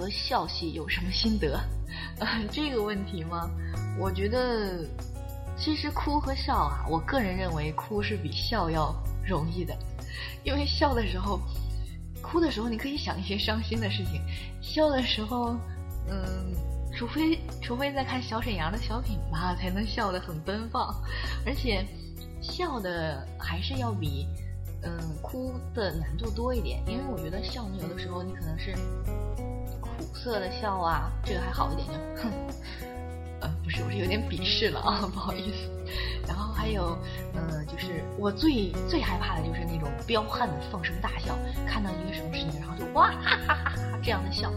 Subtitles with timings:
[0.00, 1.60] 和笑戏有什么心得？
[2.18, 3.50] 啊，这个问题吗？
[3.98, 4.82] 我觉得，
[5.58, 8.94] 其实哭和笑啊，我个人认为哭是比笑要
[9.26, 9.76] 容易的，
[10.42, 11.38] 因为笑的时候，
[12.22, 14.22] 哭的时候你可以想一些伤心的事情，
[14.62, 15.54] 笑的时候，
[16.08, 16.54] 嗯，
[16.96, 20.94] 除非除非在看小沈阳的小品吧，才能笑得很奔放，
[21.44, 21.84] 而且
[22.40, 24.26] 笑的还是要比。
[24.82, 28.74] 嗯，哭的难度多一点，因为我觉得笑，有的时候你可能是
[29.80, 32.32] 苦涩的笑啊，这个还好一点，就哼，
[33.40, 35.68] 呃，不是，我是有点鄙视了啊， 不好意思。
[36.26, 36.96] 然后还有，
[37.34, 44.50] 嗯，就是我最最害怕的就是那种彪悍的放声大笑，看到一个什么事情，然后就哇哈哈哈哈这样的笑，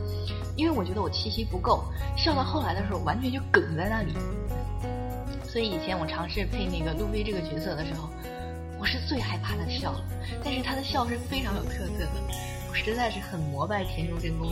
[0.55, 1.83] 因为我觉得我气息不够，
[2.15, 4.13] 笑到后来的时候完全就梗在那里。
[5.43, 8.07] 所以以前我尝试配那个路飞这个角色的时候。
[8.83, 10.03] 我是最害怕他笑了，
[10.43, 12.21] 但是他的笑是非常有特色的，
[12.69, 14.51] 我实在是很膜拜田中真弓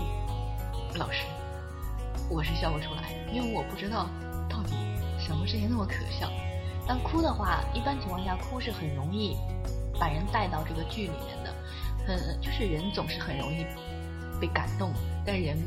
[0.95, 1.25] 老师。
[2.30, 4.08] 我是笑不出来，因为我不知道
[4.50, 4.73] 到底
[5.19, 6.31] 什么事情那么可笑。
[6.88, 9.36] 但哭的话，一般情况下哭是很容易
[10.00, 11.53] 把人带到这个剧里面的，
[12.08, 13.66] 很就是人总是很容易
[14.39, 14.94] 被感动，
[15.25, 15.58] 但人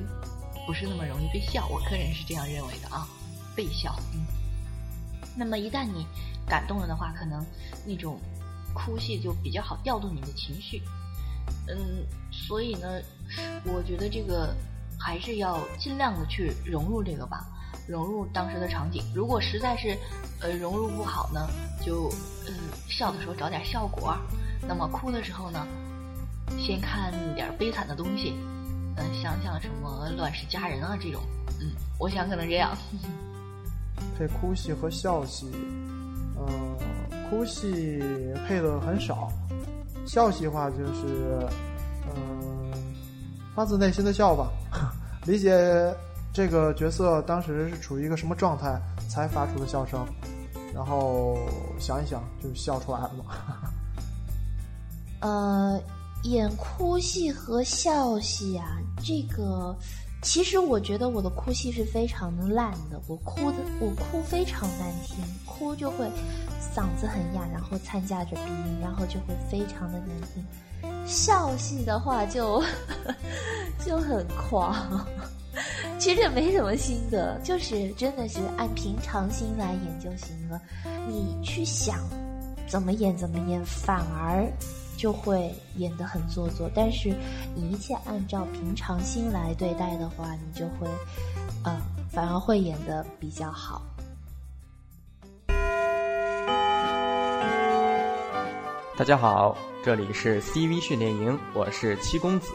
[0.67, 1.69] 不是那么容易被笑。
[1.69, 3.07] 我个人是这样认为的啊，
[3.55, 3.95] 被笑。
[4.15, 4.25] 嗯，
[5.37, 6.07] 那么一旦你
[6.49, 7.45] 感动了的话，可能
[7.85, 8.19] 那种。
[8.75, 10.83] 哭戏就比较好调动你的情绪，
[11.69, 13.01] 嗯，所以呢，
[13.65, 14.55] 我觉得这个
[14.99, 17.47] 还是要尽量的去融入这个吧，
[17.89, 19.03] 融入当时的场景。
[19.15, 19.97] 如果实在是
[20.41, 21.49] 呃融入不好呢，
[21.83, 22.11] 就
[22.47, 22.55] 嗯
[22.89, 24.15] 笑的时候找点效果，
[24.67, 25.67] 那么哭的时候呢，
[26.59, 28.35] 先看点悲惨的东西，
[28.97, 31.23] 嗯，想想什么乱世佳人啊这种，
[31.61, 32.77] 嗯，我想可能这样。
[34.19, 35.51] 配哭戏和笑戏，
[36.37, 36.77] 嗯。
[37.29, 38.03] 哭戏
[38.47, 39.31] 配的很少，
[40.07, 41.47] 笑戏话就是，
[42.15, 42.73] 嗯，
[43.55, 44.53] 发自内心的笑吧，
[45.27, 45.53] 理解
[46.33, 50.07] 这个角色当时是处于一个什么状态才发出的笑声，
[50.75, 51.39] 然后
[51.79, 53.25] 想一想就笑出来了嘛。
[55.21, 55.81] 呃，
[56.25, 59.75] 演哭戏和笑戏啊，这个。
[60.25, 66.07] 其实我觉得我的哭戏是非常的烂的，我哭的我哭非常难听，哭就会
[66.75, 70.43] 嗓子很哑，然后掺夹着鼻音，然后就会非常的难听。
[71.07, 72.63] 笑戏的话就
[73.85, 75.07] 就很狂，
[75.99, 80.61] 其实也没什么心得，就是真的是按平常心来演就行了。
[81.07, 81.99] 你去想
[82.67, 84.51] 怎么演怎么演，反而。
[84.97, 87.15] 就会演得很做作，但是
[87.55, 90.89] 你一切按照平常心来对待的话，你就会，
[91.65, 93.83] 呃，反而会演得比较好。
[98.97, 102.53] 大家好，这里是 CV 训练营，我是七公子。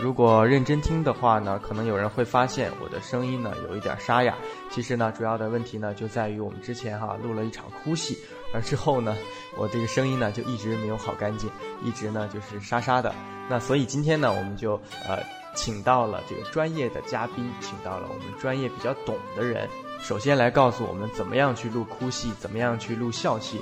[0.00, 4.34] 如果认真听的话呢，可能有人会发现我的声音呢有一点沙哑。
[4.70, 8.16] 其实呢，主要的问题呢就在于我们之前哈录了一场哭戏。
[8.54, 9.16] 而之后呢，
[9.56, 11.50] 我这个声音呢就一直没有好干净，
[11.82, 13.14] 一直呢就是沙沙的。
[13.48, 15.18] 那所以今天呢，我们就呃
[15.54, 19.68] 请到了这个专业的嘉宾，请到了我们专业比较懂的人，
[20.00, 23.60] 首先来告诉我们怎么样去录哭戏，怎么样去录笑戏，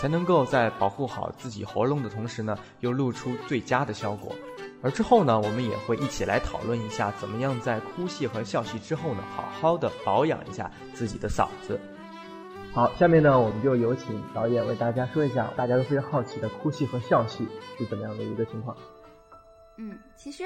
[0.00, 4.34] 才能够在保护好自己喉咙的同时呢，又录出最佳的效果。
[4.82, 11.80] 而之后呢，我们也会一起来讨论一下，怎么样在哭戏和笑戏之后呢，好好的保养一下自己的嗓子。
[12.76, 17.48] 好，下面呢，我们就有请导演为大家说一下大家都非常好奇的哭戏和笑戏
[17.78, 18.76] 是怎么样的一个情况。
[19.78, 20.44] 嗯，其实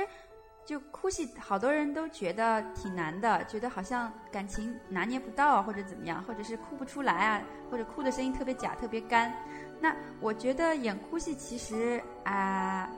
[0.65, 9.35] 就哭戏，好多人都觉得挺难的，觉得好像感情拿捏不到啊，或者怎么样，或者是哭不出来啊，或者哭的声音特别假、特别干。
[9.81, 12.89] 那我觉得演哭戏其实啊，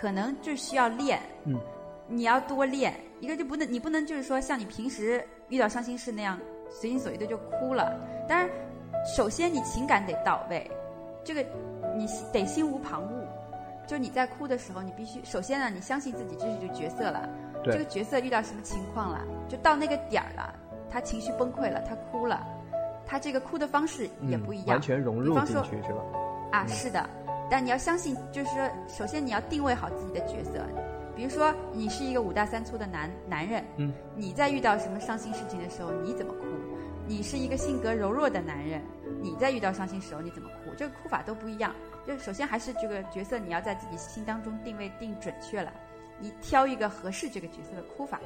[0.00, 1.20] 可能就需要练。
[1.44, 1.58] 嗯，
[2.06, 6.38] 你要多练，一个就不能，你不能就是说像你平时遇到伤心事那样。
[6.70, 7.98] 随心所欲的就哭了，
[8.28, 8.48] 当然，
[9.16, 10.70] 首先你情感得到位，
[11.24, 11.44] 这个
[11.96, 13.26] 你得心无旁骛。
[13.86, 17.26] 就你在哭的时候，你必须首先呢，你相信自己这是这个角色了，
[17.64, 20.54] 这个角色遇到什么情况了，就到那个点儿了，
[20.90, 22.46] 他情绪崩溃了，他哭了，
[23.06, 26.02] 他这个哭的方式也不一样，完全融入进去是吧？
[26.52, 27.08] 啊，是的，
[27.50, 30.62] 但你要相信，就是说，首先你要定位好自己的角色。
[31.16, 36.44] 比如说，你是一个五大三粗的男男人，嗯，你在遇到什么伤心事情的时候，你怎么哭？
[37.08, 38.82] 你是一个性格柔弱的男人，
[39.22, 40.74] 你在遇到伤心时候，你怎么哭？
[40.76, 41.74] 这个哭法都不一样。
[42.06, 45.72] 就首先还是这个角色，你要在自己心当中定位定准确了，
[46.20, 48.20] 你挑一个合适这个角色的哭法，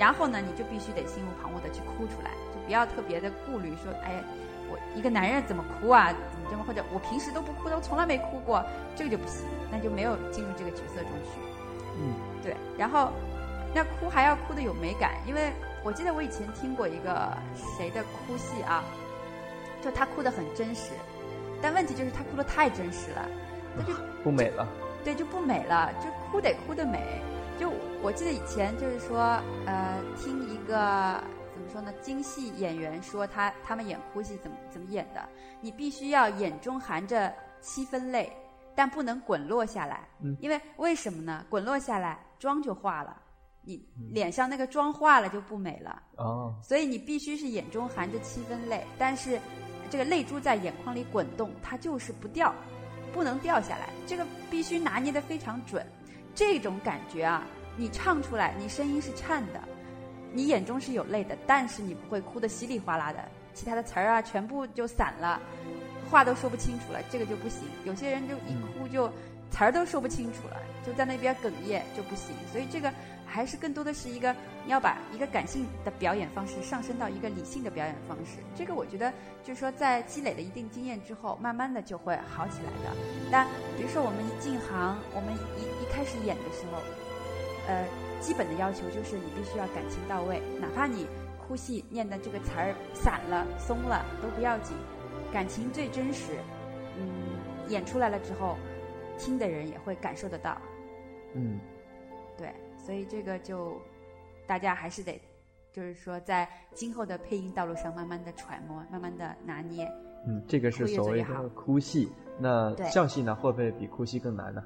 [0.00, 4.20] 然后呢，你就必须得心无旁骛的去哭出来，就不要特别的顾虑说，哎，
[4.68, 6.12] 我一个男人怎么哭啊？
[6.12, 8.64] 怎么这么或者我平时都不哭，都从来没哭过，
[8.96, 11.38] 这个就不行，那就没有进入这个角色中去。
[12.00, 13.12] 嗯，对，然后，
[13.78, 15.52] 那哭还要哭的有美感，因为
[15.84, 18.82] 我记得我以前听过一个谁的哭戏啊，
[19.80, 20.90] 就他哭的很真实，
[21.62, 23.28] 但问题就是他哭的太真实了，
[23.76, 23.92] 那就
[24.24, 24.66] 不美了。
[25.04, 27.22] 对，就不美了，就哭得哭得美。
[27.56, 27.70] 就
[28.02, 31.22] 我记得以前就是说，呃，听一个
[31.54, 35.24] 怎么说呢，京戏演员说他他们演哭戏怎么怎么演的，
[35.60, 38.36] 你必须要眼中含着七分泪，
[38.74, 40.00] 但不能滚落下来。
[40.20, 41.46] 嗯因为为什么呢？
[41.48, 43.16] 滚落下来妆就化了，
[43.68, 46.02] 你脸上那个妆化了就不美了。
[46.16, 49.38] 哦，所以你必须是眼中含着七分泪，但是
[49.90, 52.54] 这个泪珠在眼眶里滚动，它就是不掉，
[53.12, 53.90] 不能掉下来。
[54.06, 55.86] 这个必须拿捏得非常准。
[56.34, 59.60] 这种感觉啊，你唱出来，你声音是颤的，
[60.32, 63.22] 你眼中是有泪的，但是你不会哭得稀里哗啦的，
[63.52, 65.38] 其他的词儿啊全部就散了，
[66.10, 67.68] 话都说不清楚了，这个就不行。
[67.84, 69.08] 有些人就一哭就
[69.50, 70.56] 词儿都说不清楚了，
[70.86, 72.34] 就在那边哽咽就不行。
[72.52, 72.92] 所以这个
[73.28, 74.34] 还是更多的是一个
[74.64, 78.38] 你要把一个感性的表演方式上升到一个理性的表演方式。
[78.56, 79.12] 这个我觉得
[79.44, 82.96] 就是说在积累了一定经验之后，慢慢的就会好起来的。
[83.30, 83.46] 但
[83.76, 86.82] 比如说我们一进行，我们一一开始演的时候，
[87.68, 87.86] 呃，
[88.20, 91.06] 基本的要求就是你必须要感情到位，哪怕你
[91.46, 94.76] 哭戏念的这个词儿散了、松了都不要紧，
[95.32, 96.32] 感情最真实。
[96.96, 97.38] 嗯，
[97.68, 98.56] 演出来了之后，
[99.18, 100.60] 听的人也会感受得到。
[101.34, 101.60] 嗯，
[102.88, 103.78] 所以这个就
[104.46, 105.20] 大家还是得，
[105.70, 109.86] 就是说在今后的配音道路上慢慢的揣摩，慢慢的拿捏。
[110.26, 112.10] 嗯，这个是越所谓的哭戏。
[112.38, 114.64] 那笑戏呢，会不会比哭戏更难呢？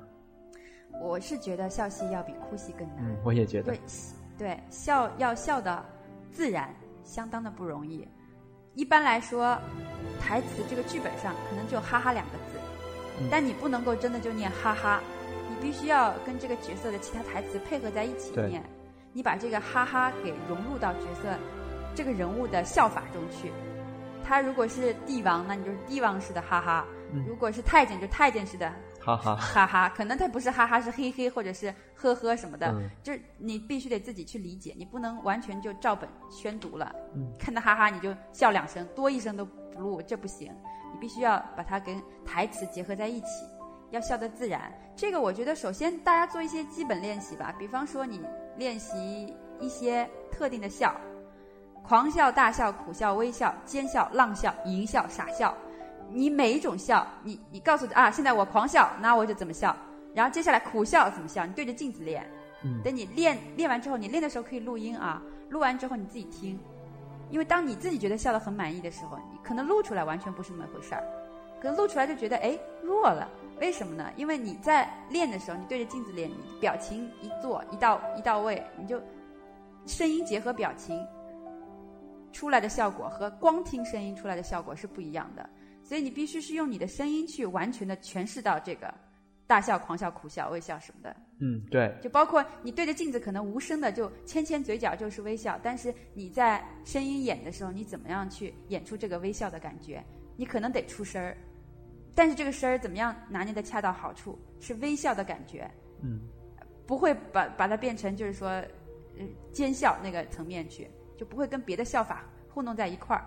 [1.00, 2.98] 我是觉得笑戏要比哭戏更难。
[3.00, 3.80] 嗯，我也觉得对，
[4.38, 5.84] 对，笑要笑的
[6.30, 6.72] 自然，
[7.02, 8.06] 相当的不容易。
[8.74, 9.58] 一般来说，
[10.20, 12.58] 台词这个剧本上可能就“哈哈”两个字，
[13.20, 15.11] 嗯但你不能够真的就念“哈哈”，你
[15.62, 18.62] 必须要跟这个角色的其他台词配合在一起念。
[19.12, 21.38] 你把这个“哈哈”给融入到角色
[21.94, 23.52] 这个人物的笑法中去。
[24.24, 29.36] 他如果是帝王，那你就是帝王式的哈哈；嗯如果是太监，就太监式的哈哈。
[29.36, 36.94] 哈哈，可能他不是哈哈，是嘿嘿，或者是呵呵什么的，嗯就是你必须得自己去理解，你不能完全就照本宣读了。
[37.14, 40.50] 嗯看到哈哈你就笑两声，多一声都不录，这不行。
[40.92, 43.26] 你必须要把它跟台词结合在一起，
[43.92, 44.72] 要笑得自然。
[44.96, 48.20] 这个我觉得，首先大家做一些基本练习吧，比方说你
[48.56, 50.94] 练习一些特定的笑，
[51.82, 55.54] 狂笑、大笑、苦笑、微笑、奸笑、浪笑、淫笑、傻笑。
[56.10, 59.74] 你每一种笑，你你告诉啊，现在我狂笑，那我就怎么笑，
[60.14, 62.28] 然后接下来苦笑怎么笑，你对着镜子练。
[62.64, 66.56] 嗯等你练练完之后，你练的时候可以录音啊，录完之后你自己听，
[67.28, 71.02] 因为当你自己觉得笑得很满意的时候，你可能录出来完全不是那么回事儿，
[71.60, 73.28] 可能录出来就觉得哎弱了，
[73.62, 74.12] 为什么呢？
[74.16, 79.00] 因为你在练的时候，你对着镜子练，你表情一做一到一到位，你就
[79.86, 81.00] 声音结合表情
[82.32, 85.48] 出来的效果和光听声音出来的效果是不一样的，
[85.84, 88.92] 所以你必须是用你的声音去完全的诠释到这个
[89.46, 91.16] 大笑、狂笑、苦笑、微笑什么的。
[91.38, 100.04] 嗯，对，就包括你对着镜子可能无声的就牵牵嘴角就是微笑，但是你在声音演的时候，你怎么样去演出这个微笑的感觉？
[100.36, 101.36] 你可能得出声儿，
[102.14, 105.70] 但是这个声儿怎么样拿捏的恰到好处，是微笑的感觉，
[106.02, 106.20] 嗯。
[106.84, 113.24] 不会把把它变成就是说，呃，奸笑那个层面去，就不会跟别的笑法糊弄在一块儿。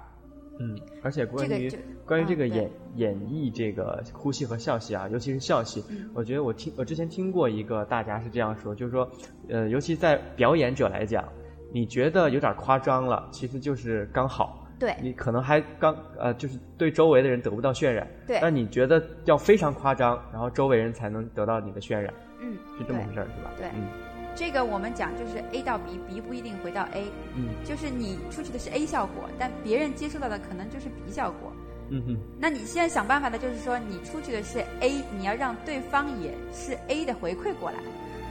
[0.60, 6.12] 嗯，而且关于、这个关于这个演、演绎这个呼吸和笑戏啊，尤其是笑戏，嗯。
[6.14, 9.10] 我觉得我听我之前听过一个大家是这样说，就是说，
[9.48, 11.28] 呃，尤其在表演者来讲，
[11.76, 14.96] 你觉得有点夸张了，其实就是刚好，对。
[15.02, 18.40] 你可能还刚呃，就是对周围的人得不到渲染，对。
[18.42, 23.52] 那你觉得要非常夸张，然后周围人才能得到你的渲染，嗯，是这么回事儿是吧？
[23.58, 23.68] 对。
[23.76, 23.90] 嗯。
[24.34, 27.50] 这个我们讲就是 A 到 B，B 不一定回到 A，嗯。
[27.66, 31.52] 就是你出去的是 A 效果，但别人接收到的可能就是 B 效果。
[31.90, 32.18] 嗯哼。
[32.40, 37.80] 那你现在想办法的就是说，你出去的是 A，你要让对方也是 A 的回馈过来。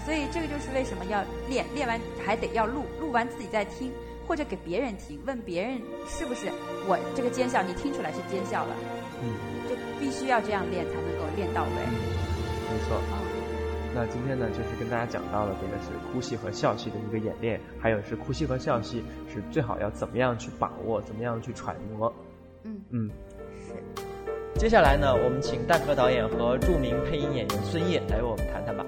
[0.04, 3.90] 所以这个就是为什么要练，练完还得要录，录完自己再听，
[4.26, 6.49] 或者给别人听，问别人是不是
[6.87, 8.76] 我这个奸笑你听出来是奸笑了，
[9.23, 9.32] 嗯，
[9.68, 11.70] 就必须要这样练才能够练到位。
[11.70, 12.96] 没错。
[12.96, 13.16] 啊，
[13.94, 22.12] 那今天呢，就是跟大家讲到了这个是哭戏和笑戏的一个演练，还有是哭戏和笑戏是最好要怎么样去把握，怎么样去揣摩。
[22.64, 23.11] 嗯嗯，
[23.56, 24.61] 是。
[24.61, 28.84] 接下来呢，我们请蛋壳导演和著名配音演员孙烨来为我们谈谈吧。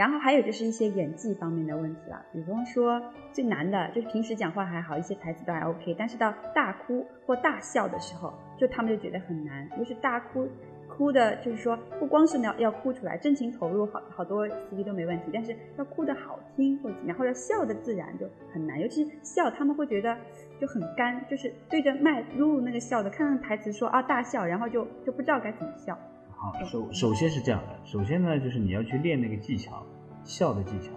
[0.00, 2.98] 然后还有就是一些演技方面的问题了，比方说
[3.34, 10.48] 最难的就是平时讲话还好，一些台词都还 OK，但是到大哭或大笑的时候，就他们就觉得很难，就是大哭
[10.88, 18.80] 哭的，就是说不光是要要哭出来，真情投入，好好多 CV 都没问题，但是要哭的好听或者怎么样，或者笑的自然就很难。
[18.80, 20.16] 尤其是笑，他们会觉得
[20.58, 25.98] 就很干，就是对着麦录入那个笑的，看看台词说啊大笑，然后就就不知道该怎么笑。
[26.42, 29.84] 好，首首先是这样的，首先呢，就是你要去练那个技巧，
[30.24, 30.90] 笑的技巧。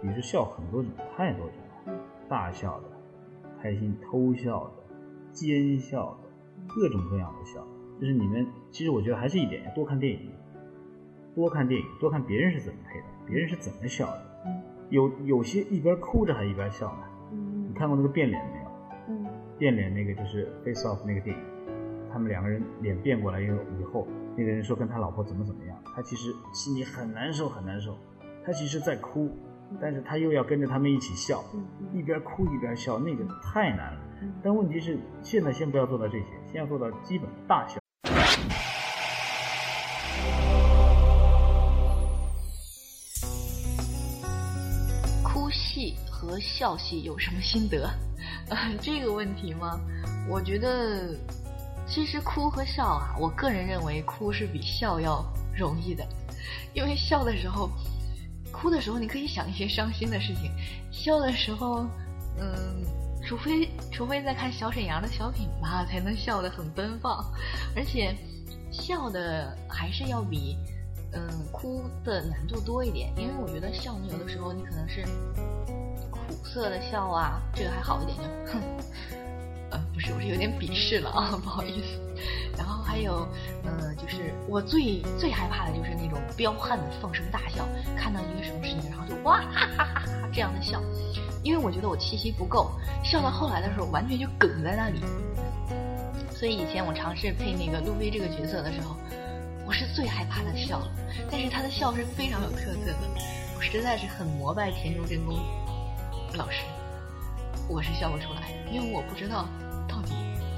[0.00, 1.56] 比如说笑很多种，太多种
[1.92, 2.84] 了，大笑的、
[3.60, 4.72] 开心偷笑的、
[5.32, 6.28] 奸笑的，
[6.68, 7.60] 各种各样的笑。
[8.00, 10.30] 就是你们，其实我觉得还是一点，要多看电影，
[11.34, 14.22] 多看电影，多看别人是怎么配的，别人是怎么笑的。
[14.90, 17.02] 有有些一边哭着还一边笑呢。
[17.66, 18.70] 你看过那个变脸没有？
[19.08, 19.26] 嗯，
[19.58, 21.42] 变脸那个就是《Face Off》那个电影，
[22.12, 27.96] 他们两个人脸变过来以后，以后那个人说跟他老婆怎么怎么样，他其实心里很难受很难受，
[28.44, 29.30] 他其实在哭。
[29.80, 31.42] 但是他又要跟着他们一起笑，
[31.94, 34.00] 一边哭一边笑，那个太难了。
[34.42, 37.80] 但问题是，现在先不要做到这些，先要做到基本大笑。
[45.24, 47.88] 哭戏和笑戏有什么心得？
[48.50, 49.80] 呃， 这个问题吗？
[50.28, 51.16] 我觉得，
[51.92, 55.22] 其实哭和笑啊，我个人认为哭是比笑要
[55.54, 56.02] 容易的，
[56.72, 57.68] 因为笑的时候。
[58.50, 60.50] 哭的时候，你可以想一些伤心的事情；
[60.90, 61.86] 笑的时候，
[62.38, 62.84] 嗯，
[63.24, 67.24] 除非除非在看小沈阳的小品吧，才能笑得很奔放。
[67.74, 68.14] 而且，
[68.70, 70.58] 笑的还是要比
[71.14, 75.02] 嗯哭的难度多一点，因为我觉得笑，有的时候你可能是
[76.10, 78.60] 苦涩的笑啊，这个还好一点，就哼，
[80.62, 82.00] 鄙视了啊， 不好意思。
[82.56, 83.26] 然后还有，
[83.64, 87.66] 呃，就是我最最害怕的就是那种彪悍的放声大笑，
[87.96, 90.80] 看到一个什么事情，然后就哇哈哈哈哈这样的笑，
[91.42, 92.70] 因为我觉得我气息不够，
[93.02, 95.00] 笑到后来的时候完全就梗在那里。
[96.30, 98.96] 所以以前我尝试配那个路飞这个角色的时候，
[99.66, 100.88] 我是最害怕他笑了，
[101.30, 103.08] 但是他的笑是非常有特色的，
[103.56, 105.36] 我实在是很膜拜田中真弓
[106.34, 106.62] 老师，
[107.68, 109.46] 我是笑不出来，因为我不知道
[109.88, 110.12] 到底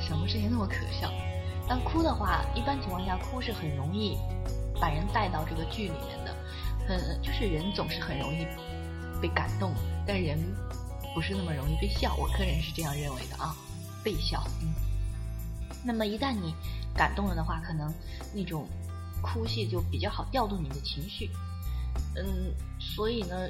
[0.05, 1.11] 什么事情那么可笑。
[1.67, 4.19] 但哭的话，一般情况下哭是很容易
[4.79, 6.37] 把人带到这个剧里面的，
[6.87, 8.47] 很就是人总是很容易
[9.21, 9.73] 被感动，
[10.07, 10.39] 但人
[11.15, 12.15] 不是那么容易被笑。
[12.17, 13.57] 我个人是这样认为的啊，
[14.03, 14.45] 被笑。
[14.61, 14.75] 嗯，
[15.83, 16.55] 那么一旦你
[16.95, 17.91] 感动了的话，可能
[18.35, 18.69] 那种
[19.23, 21.31] 哭戏就比较好调动你的情绪。
[22.15, 23.49] 嗯，所以呢，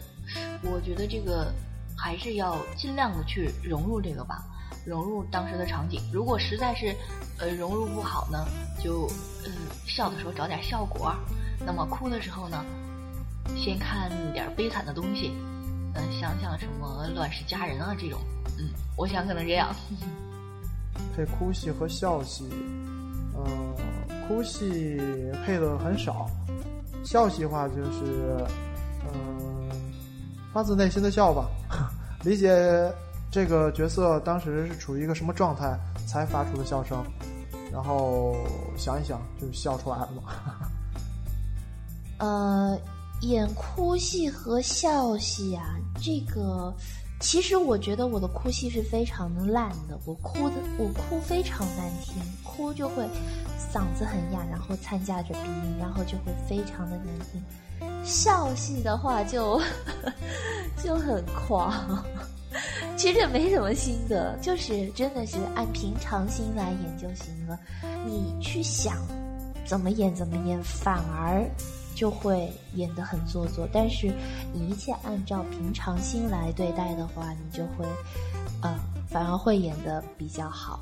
[0.62, 1.52] 我觉得这个
[1.96, 4.44] 还是要尽量的去融入这个吧。
[4.84, 6.94] 融入当时的场景，如果实在是，
[7.38, 8.46] 呃，融入不好呢，
[8.82, 9.06] 就，
[9.44, 9.52] 嗯，
[9.86, 11.14] 笑的时候找点效果，
[11.64, 12.64] 那么哭的时候呢，
[13.56, 15.32] 先看点悲惨的东西，
[15.94, 18.20] 嗯，想想什么乱世佳人啊这种，
[18.58, 19.74] 嗯，我想可能这样。
[21.16, 22.48] 配哭戏和笑戏，
[23.34, 23.74] 嗯，
[24.28, 25.00] 哭戏
[25.44, 26.28] 配的很少，
[27.04, 28.46] 笑戏话就是，
[29.12, 29.70] 嗯，
[30.52, 31.48] 发自内心的笑吧，
[32.22, 32.92] 理解。
[33.34, 35.76] 这个角色当时是处于一个什么状态
[36.06, 37.04] 才发出的笑声？
[37.72, 38.36] 然后
[38.78, 40.08] 想一想，就笑出来了。
[42.20, 42.78] 呃，
[43.22, 46.72] 演哭戏和笑戏啊，这个
[47.18, 49.98] 其实我觉得我的哭戏是非常的烂的。
[50.06, 53.02] 我哭的，我哭非常难听，哭就会
[53.58, 57.42] 嗓子很哑，然后掺夹着鼻音，然后就会非常的难听。
[58.04, 59.60] 笑戏的话就
[60.80, 61.74] 就很狂。
[62.96, 67.58] 其实没什么心得，就是真的是按平常心来演就行了。
[68.06, 68.96] 你去想
[69.64, 71.44] 怎么演怎么演，反而
[71.94, 73.68] 就会演得很做作。
[73.72, 74.12] 但是
[74.52, 77.84] 你一切按照平常心来对待的话，你就会，
[78.62, 80.80] 呃，反而会演得比较好。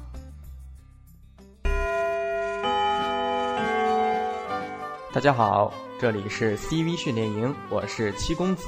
[5.12, 8.64] 大家好，这里是 CV 训练营，我是七公子。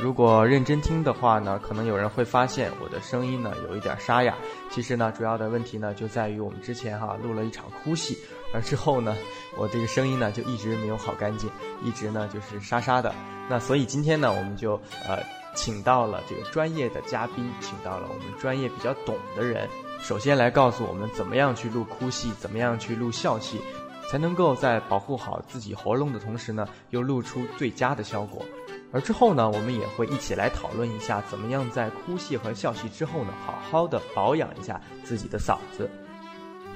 [0.00, 4.32] 如果认真听的话呢，可能有人会发现我的声音呢有一点沙哑。
[4.70, 8.16] 其实呢，主要的问题呢就在于我们之前哈录了一场哭戏，
[8.54, 9.16] 而之后呢，
[9.56, 11.50] 我这个声音呢就一直没有好干净，
[11.82, 13.12] 一直呢就是沙沙的。
[13.48, 15.18] 那所以今天呢，我们就呃
[15.56, 19.68] 请到了这个专业的嘉宾，请到了我们专业比较懂的人，
[20.00, 23.60] 首先来告诉我们怎么样去录哭戏，怎么样去录笑戏，
[24.08, 28.44] 才能够在保护好自己喉咙的同时呢，又录出最佳的效果。
[28.90, 35.90] 而之后呢，我们也会一起来讨论一下，怎么样在哭戏和笑戏之后呢，好好的保养一下自己的嗓子。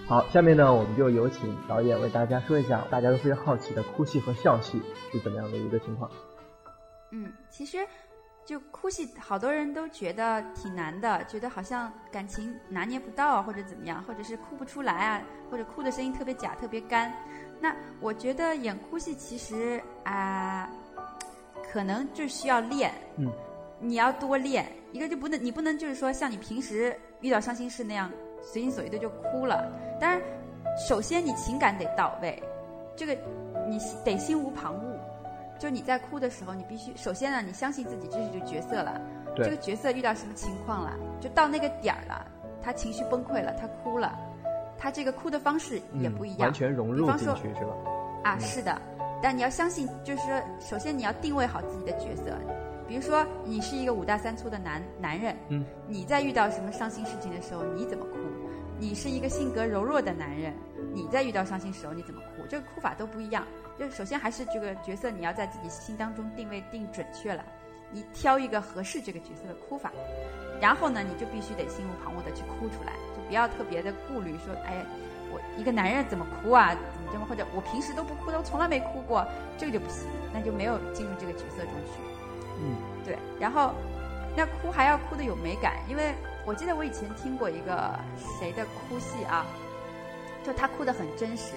[0.07, 6.11] 好，下面呢，我们就有请导演为大家说一下大家都非常好奇的哭戏和笑戏是怎么样的一个情况。
[7.13, 7.79] 嗯，其实
[8.45, 17.11] 就哭戏，好多人都觉得挺难的，觉得好像感情拿捏不到啊，或者怎么样，或者是哭不出来啊，或者哭的声音特别假、特别干。
[17.61, 20.69] 那我觉得演哭戏其实啊、
[21.73, 22.93] 可能就需要练。
[23.17, 23.33] 嗯，
[23.81, 24.67] 你要多练。
[24.93, 28.11] 一个就不能，你不能就是说像你平时遇到伤心事那样
[28.43, 29.73] 随心所欲的就哭了。
[29.99, 30.21] 当然，
[30.87, 32.43] 首先你情感得到位，
[32.95, 33.17] 这个
[33.67, 35.59] 你得心无旁骛。
[35.59, 39.01] 就你在哭的时候，你必须首先呢，你相信自己这是这个角色了。
[39.35, 42.27] 对这个角色遇到什么情况了，就到那个点儿了，
[42.61, 44.15] 他情绪崩溃了，他哭了，
[44.77, 46.41] 他这个哭的方式也不一样。
[46.41, 47.73] 嗯完全融入比方说进去是吧？
[48.25, 48.79] 啊，嗯是的，
[49.23, 52.37] 但你要相信，就是说，首先你要定位好自己的角色。
[52.89, 58.17] 比如说，你是一个五大三粗的男男人，嗯，你在遇到什么伤心事情的时候，你怎么哭？
[58.79, 60.53] 你是一个性格柔弱的男人，
[60.93, 62.43] 你在遇到伤心时候你怎么哭？
[62.51, 63.47] 这个哭法都不一样。
[63.79, 67.43] 就是首先还是这个角色你要在自己心当中定位定准确了，
[67.91, 69.91] 你挑一个合适这个角色的哭法，
[70.61, 74.85] 然后呢，你就必须得心无旁骛的去哭出来，就不要特别的顾虑说，哎，
[75.33, 76.71] 我一个男人怎么哭啊？
[76.71, 79.27] 怎么这么或者我平时都不哭，都从来没哭过，
[79.59, 82.01] 这个就不行，那就没有进入这个角色中去。
[82.61, 83.19] 嗯，对。
[83.41, 83.73] 然后，
[84.37, 86.15] 那哭还要哭的有美感，因为
[86.47, 87.99] 我记得我以前听过一个
[88.39, 89.45] 谁的哭戏啊，
[90.45, 91.55] 就他哭的很真实，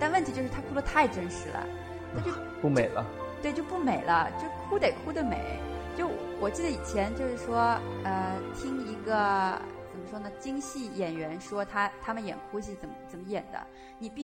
[0.00, 1.66] 但问题就是他哭的太真实了，
[2.14, 3.04] 那就不美了。
[3.42, 5.60] 对，就不美了，就哭得哭得美。
[5.96, 6.08] 就
[6.40, 7.56] 我记得以前就是说，
[8.04, 9.60] 呃，听一个
[10.08, 13.66] 说呢，京戏演员说他他们演哭戏怎么怎么演的，
[13.98, 14.22] 你必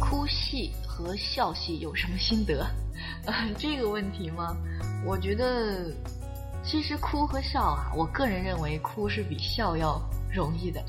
[0.00, 2.66] 哭戏和笑戏有什么心得？
[3.56, 4.56] 这个问题吗？
[5.06, 5.92] 我觉得，
[6.64, 10.00] 其实哭和笑啊，我个人认为哭是比笑要
[10.32, 10.82] 容易的，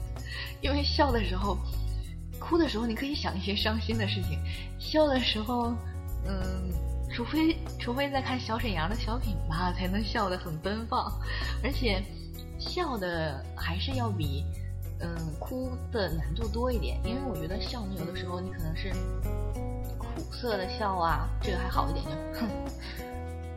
[0.61, 1.57] 因为笑的时候，
[2.39, 4.39] 哭的时候你可以想一些伤心的事情，
[4.79, 5.73] 笑的时候，
[6.25, 6.71] 嗯，
[7.13, 11.11] 除非除非在看小沈阳的小品吧， 才能笑得很奔放，
[11.63, 12.03] 而且
[12.59, 14.43] 笑的还是要比。
[15.05, 18.89] 嗯，哭的难度多一点，因为我觉得笑呢，有的时候你可能是
[19.97, 22.47] 苦涩的笑啊，这个还好一点，就哼，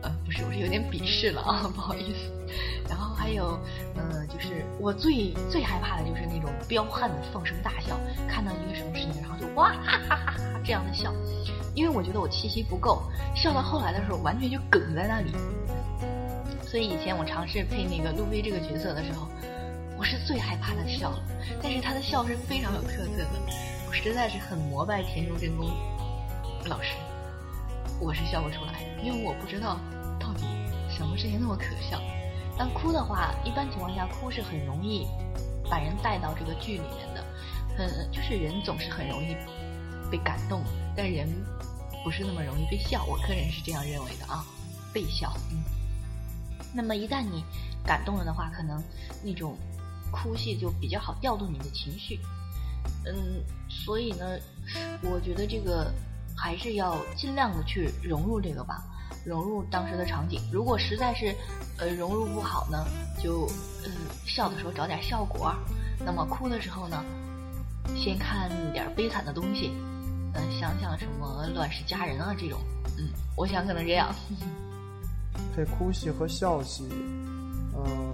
[0.03, 2.53] 呃，不是，我是有点鄙视了啊， 不好意思。
[2.89, 3.57] 然后还有，
[3.97, 11.13] 呃、就是我最最害怕的就是那种彪悍的放声大笑，看到一个什么事情，然后就哇哈哈哈哈这样的笑，
[11.73, 13.03] 因为我觉得我气息不够，
[13.35, 15.31] 笑到后来的时候完全就梗在那里。
[16.61, 19.27] 所以以前我尝试配那个路飞这个角色的时候。
[19.99, 21.23] 我是最害怕他笑了，
[21.59, 23.29] 但是他的笑是非常有特色的，
[23.87, 25.67] 我实在是很膜拜田中真弓
[26.67, 26.93] 老师。
[27.99, 29.79] 我是笑不出来，因为我不知道
[30.19, 30.45] 到底
[30.87, 31.99] 什么事情那么可笑。
[32.57, 35.05] 但哭的话，一般情况下哭是很容易
[35.69, 37.23] 把人带到这个剧里面的，
[37.77, 39.35] 很就是人总是很容易
[40.09, 40.63] 被感动，
[40.95, 41.29] 但人
[42.03, 43.05] 不是那么容易被笑。
[43.05, 44.45] 我个人是这样认为的啊，
[44.93, 45.31] 被笑。
[45.51, 45.63] 嗯，
[46.73, 47.43] 那么一旦你
[47.85, 48.83] 感动了的话，可能
[49.23, 49.57] 那种。
[50.09, 52.17] 哭戏就比较好调动你的情绪，
[53.05, 54.39] 嗯，所以呢，
[55.01, 55.93] 我觉得这个
[56.33, 58.85] 还是要尽量的去融入这个吧，
[59.25, 60.41] 融入当时的场景。
[60.51, 61.33] 如果实在是
[61.77, 62.85] 呃融入不好呢，
[63.21, 63.47] 就
[63.85, 63.91] 嗯
[64.25, 65.53] 笑的时候找点效果，
[66.05, 67.03] 那么哭的时候呢，
[67.95, 69.71] 先看点悲惨的东西，
[70.33, 72.59] 嗯，想想什么乱世佳人啊这种，
[72.97, 74.13] 嗯，我想可能这样。
[75.55, 76.87] 这哭戏和笑戏，
[77.73, 78.13] 嗯。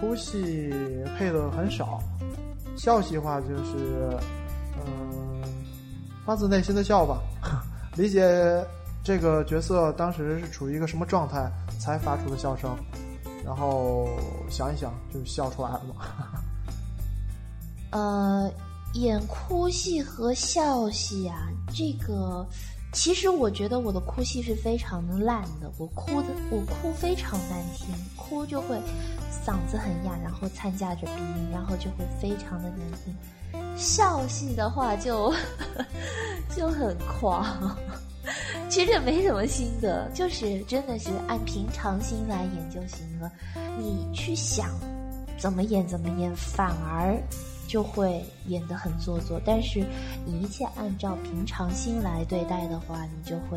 [0.00, 0.72] 哭戏
[1.18, 2.02] 配的很少，
[2.74, 4.18] 笑戏话就是，
[4.78, 5.42] 嗯，
[6.24, 7.20] 发自内心的笑吧，
[7.98, 8.24] 理解
[9.10, 12.76] 这个角色当时是处于一个什么状态才发出的笑声，
[13.44, 14.08] 然后
[14.48, 15.96] 想一想就笑出来了嘛。
[17.90, 18.48] 呃，
[18.94, 22.46] 演哭戏和笑戏啊，这个。
[22.92, 28.76] 其实我觉得我的哭戏是非常的烂的，我哭的我哭非常难听，哭就会
[29.44, 33.76] 嗓子很哑，然后掺杂着鼻音，然后就会非常的难听。
[33.76, 35.34] 笑戏的话就
[36.54, 37.76] 就很狂，
[38.68, 43.30] 其实也没什么心得，就是真的是按平常心来演就行了。
[43.78, 44.68] 你去想
[45.38, 47.20] 怎么演怎么演，反而。
[47.70, 49.78] 就会演得很做作，但是
[50.26, 53.56] 你一切按照平常心来对待的话，你就会，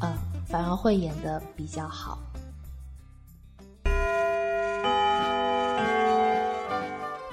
[0.00, 0.10] 呃，
[0.48, 2.18] 反而会演得比较好。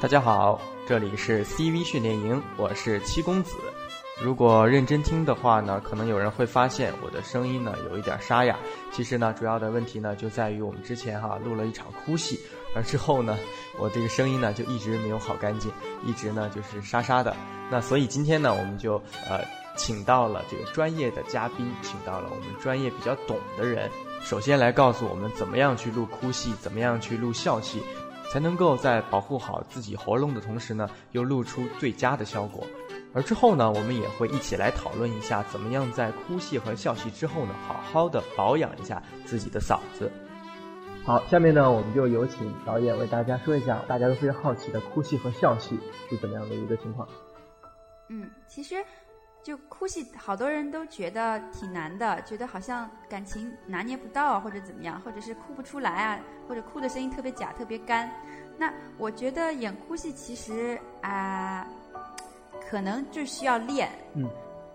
[0.02, 3.54] 大家好，这里是 CV 训练营，我是七公子。
[4.22, 8.56] 如果认真听的话呢，可能有人会发现我的声音呢有一点沙哑。
[8.92, 12.40] 其实呢，主要的问题呢就在于我们之前哈录了一场哭戏，
[12.76, 13.38] 而之后呢，
[13.80, 15.72] 我这个声音呢就一直没有好干净，
[16.06, 17.36] 一直呢就是沙沙的。
[17.72, 19.44] 那所以今天呢，我们就呃
[19.76, 23.90] 请到了这个专业的嘉宾，请到了我们专业比较懂的人，
[24.22, 27.82] 首先来告诉我们怎么样去录哭戏，怎么样去录笑戏。
[28.32, 32.66] 才能够在保护好自己喉咙的同时呢，又露出最佳的效果。
[33.14, 40.12] 而之后呢，我们也会一起来讨论一下，怎么样在哭戏和笑戏之后呢，好好的保养一下自己的嗓子。
[41.06, 47.08] 好，下面呢，我们就有请导演为大家说一下，大家都非常好奇的哭戏和笑戏是怎么样的一个情况。
[48.10, 48.76] 嗯，其实
[49.44, 58.10] 就哭戏，好多人都觉得挺难的，觉得好像感情拿捏不到啊，或者怎么样，或者是哭不出来啊，或者哭的声音特别假、特别干。
[58.58, 61.68] 那我觉得演哭戏其实啊、
[62.74, 63.88] 可能就需要练。
[64.16, 64.28] 嗯，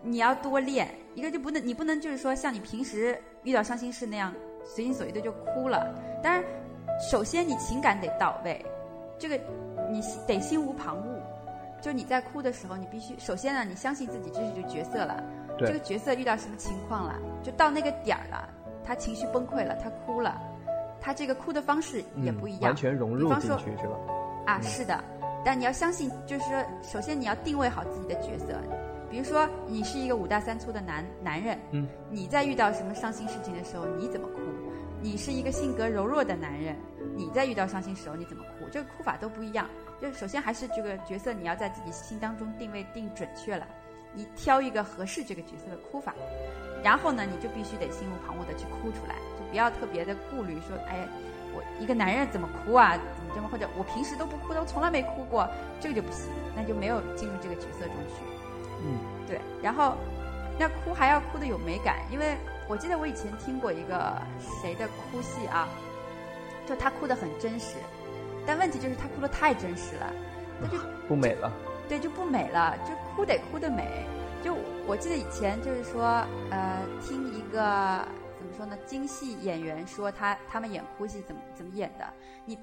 [0.02, 4.32] 你要多练，一个就不能，你不能就是说像你平时遇到伤心事那样
[4.64, 5.92] 随心所欲的就哭了。
[6.22, 6.40] 当然，
[7.10, 8.64] 首先你情感得到位，
[9.18, 9.36] 这个
[9.90, 11.82] 你得心无旁骛。
[11.82, 15.20] 就你在哭的时候，你必须首先呢，你相信自己这是这个角色了，
[15.58, 18.48] 对这个角色遇到什么情况了，就到那个点儿了，
[18.84, 20.40] 他情绪崩溃了，他哭了，
[21.00, 23.96] 他这个哭的方式也不一样，嗯完全融入比方说进去是吧？
[24.46, 25.02] 啊，嗯是的，
[25.44, 28.60] 但你要相信，就是说，首先你要定位好自己的角色。
[29.10, 34.40] 比如说，你是一个五大三粗的男男人，嗯，你在遇到什么伤心事情的时候，你怎么哭？
[35.00, 36.76] 你是一个性格柔弱的男人，
[37.16, 38.68] 你在遇到伤心时候你怎么哭？
[38.70, 39.66] 这个哭法都不一样。
[40.02, 43.66] 就首先还是这个角色，你要在自己心当中定位定准确了，
[44.12, 46.14] 你挑一个合适这个角色的哭法，
[46.84, 51.08] 然后呢，你就必须得心无旁骛的去哭出来，就不要特别的顾虑说，哎，
[51.58, 52.94] 我一个男人怎么哭啊？
[52.94, 55.48] 怎么这么或者我平时都不哭的，我从来没哭过，
[55.80, 58.22] 这个就不行，那就没有进入这个角色中去。
[58.84, 59.40] 嗯，对。
[59.60, 59.96] 然后，
[60.56, 62.36] 那哭还要哭的有美感，因为
[62.68, 64.16] 我记得我以前听过一个
[64.62, 65.68] 谁的哭戏啊，
[66.66, 67.74] 就他哭的很真实，
[68.46, 70.06] 但问题就是他哭的太真实了，
[70.60, 71.52] 那就不美了。
[71.88, 74.06] 对，就不美了，就哭得哭得美。
[74.44, 74.54] 就
[74.86, 78.06] 我记得以前就是说，呃，听一个
[78.58, 82.12] 说呢，京戏演员说他他们演哭戏怎么怎么演的，
[82.44, 82.56] 你